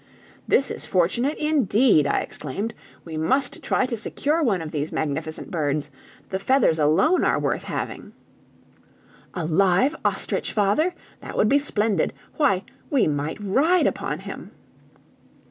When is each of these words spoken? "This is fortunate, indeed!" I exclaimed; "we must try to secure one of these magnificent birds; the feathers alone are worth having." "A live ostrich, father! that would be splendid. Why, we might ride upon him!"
"This 0.47 0.71
is 0.71 0.83
fortunate, 0.87 1.37
indeed!" 1.37 2.07
I 2.07 2.21
exclaimed; 2.21 2.73
"we 3.05 3.17
must 3.17 3.61
try 3.61 3.85
to 3.85 3.95
secure 3.95 4.41
one 4.41 4.59
of 4.59 4.71
these 4.71 4.91
magnificent 4.91 5.51
birds; 5.51 5.91
the 6.29 6.39
feathers 6.39 6.79
alone 6.79 7.23
are 7.23 7.37
worth 7.37 7.65
having." 7.65 8.13
"A 9.35 9.45
live 9.45 9.95
ostrich, 10.03 10.53
father! 10.53 10.95
that 11.19 11.37
would 11.37 11.49
be 11.49 11.59
splendid. 11.59 12.13
Why, 12.37 12.63
we 12.89 13.05
might 13.05 13.37
ride 13.39 13.85
upon 13.85 14.21
him!" 14.21 14.49